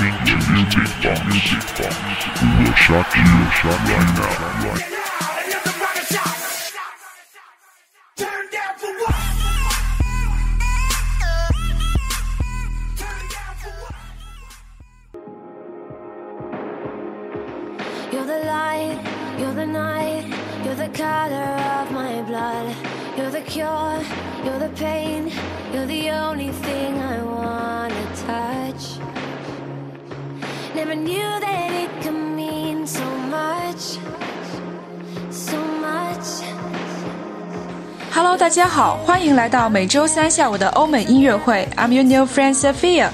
[0.00, 0.80] Listening to.
[2.42, 3.28] We will shock you,
[3.58, 4.32] shock you now.
[4.64, 4.88] Right.
[18.12, 18.98] You're the light,
[19.38, 20.24] you're the night,
[20.64, 22.76] you're the color of my blood.
[23.16, 24.00] You're the cure,
[24.42, 25.11] you're the pain,
[38.24, 41.68] Hello，大家好，欢迎来到每周三下午的欧美音乐会。
[41.76, 43.08] I'm your new friend Sophia。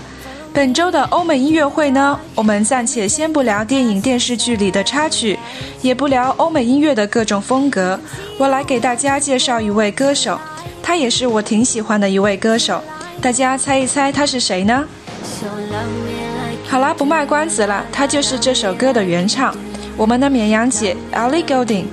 [0.53, 5.39] 本周的欧美音乐会呢，我们暂且先不聊电影电视剧里的插曲，
[5.81, 7.99] 也不聊欧美音乐的各种风格。
[8.37, 10.39] 我来给大家介绍一位歌手，
[10.83, 12.79] 他也是我挺喜欢的一位歌手。
[13.23, 14.85] 大家猜一猜他是谁呢？
[16.69, 19.57] 好啦，不卖关子了，他就是这首歌的原唱，
[19.97, 21.87] 我们的绵羊姐 Ellie Goulding。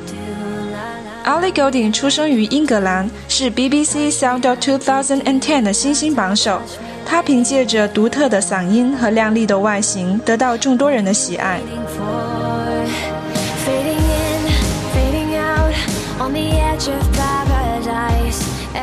[1.25, 6.61] Ellie Golding 出生于英格兰，是 BBC Sound of 2010的新星榜首。
[7.03, 11.59] 她凭借着独特的嗓音和靓丽的外形，得到众多人的喜爱。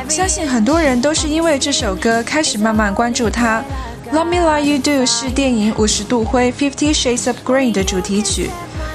[0.09, 3.63] 相信很多人都是因为这首歌开始慢慢关注她。
[4.11, 8.49] Love Me Like You Do 是电影《五十度灰》（Fifty Shades of Grey） 的主题曲。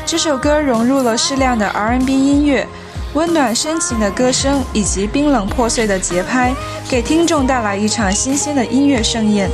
[0.05, 2.67] 这首歌融入了适量的 R&B 音乐，
[3.15, 6.55] 温暖深情的歌声以及冰冷破碎的节拍，
[6.89, 9.51] 给听众带来一场新鲜的音乐盛宴。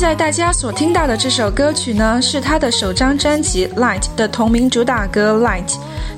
[0.00, 5.68] 在大家所听到的这首歌曲呢，是他的首张专辑《Light》的同名主打歌《Light》。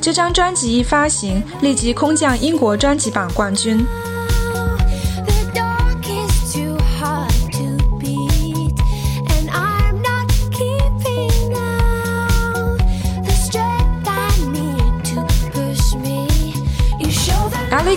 [0.01, 3.85] 这张专辑一发行，立即空降英国专辑榜冠军。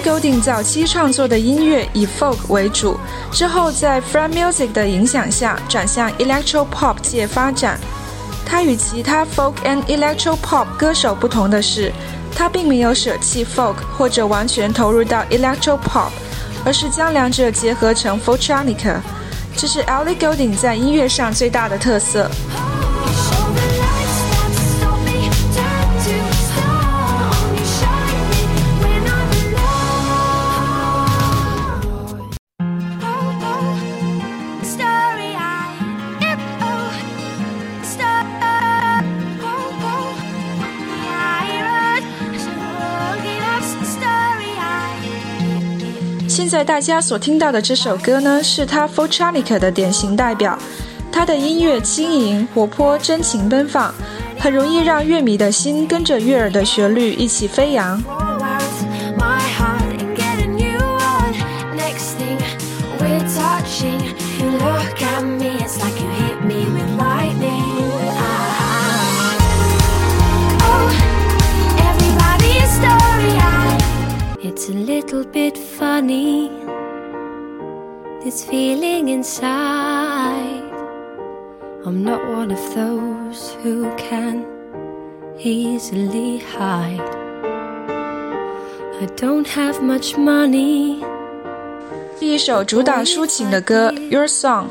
[0.05, 2.95] Golding 早期创作的音乐以 folk 为主，
[3.31, 7.79] 之后在 Fred Music 的影响下转向 electro pop 界发展。
[8.45, 11.91] 他与其他 folk and electro pop 歌手不同的是，
[12.35, 16.11] 他并没有舍弃 folk 或者完全投入到 electro pop，
[16.63, 19.01] 而是将两者结合成 f o l t r o n i c a。
[19.57, 22.29] 这是 Ellie Golding 在音乐上最大的特色。
[46.35, 50.59] 现在大家所听到的这首歌呢，是他 folktronica 的典型代表。
[51.09, 53.95] 他的音乐轻盈、活泼、真情奔放，
[54.37, 58.03] 很容易让乐迷的心跟着悦耳的旋律一起飞扬。
[74.65, 76.49] It's a little bit funny,
[78.23, 80.63] this feeling inside.
[81.85, 84.43] I'm not one of those who can
[85.37, 86.99] easily hide.
[88.99, 91.03] I don't have much money.
[92.19, 94.63] 第一首主打抒情的歌《Your Song》。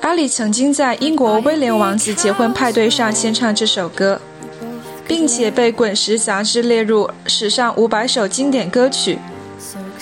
[0.00, 4.18] 阿里曾经在英国威廉王子结婚派对上献唱这首歌，
[5.06, 9.18] 并且被《滚石》杂志列入史上五百首经典歌曲。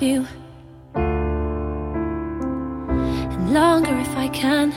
[0.00, 0.24] you.
[3.30, 4.72] And longer if I can.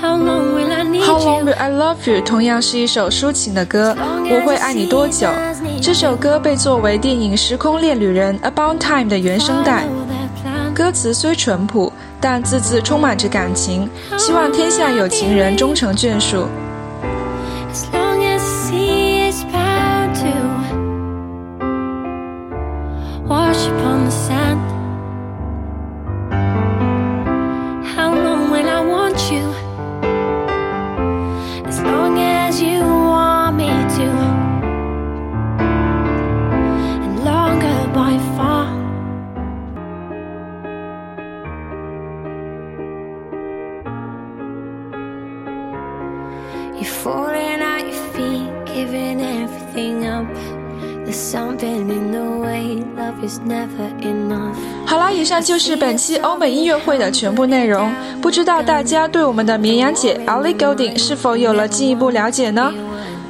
[0.00, 5.28] How long will I need How long will I love You 同样是一首抒情的歌，我会爱你多久？
[5.80, 9.84] 这首歌被作为电影《时空恋旅人》About Time 的原声带。
[10.74, 16.46] 歌词虽淳朴，但字字充满着感情，希望天下有情人终成眷属。
[23.28, 24.79] Wash upon the sand.
[54.86, 57.92] 好啦，以上就是本期欧美音乐会的全部内容。
[58.20, 62.72] 不知道大家对我们的绵羊姐 Ali Golding 是否有了进一步了解呢？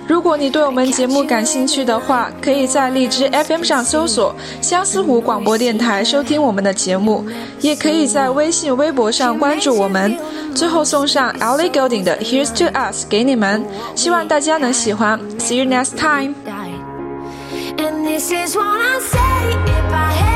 [0.07, 7.25] 如果你对我们节目感兴趣的话，可以在荔枝 FM 上搜索“相思湖广播电台”收听我们的节目，
[7.61, 10.19] 也可以在微信、微博上关注我们。
[10.53, 15.21] 最后送上 Ali Golding 的《Here's to Us》给你们，希望大家能喜欢。
[15.39, 16.35] See you next time.
[18.13, 19.73] This is what I say.
[19.73, 20.30] If I